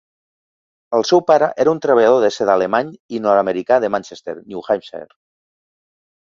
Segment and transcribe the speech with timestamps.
[0.99, 5.11] El seu pare era un treballador de seda alemany i nord-americà de Manchester, New Hampshire.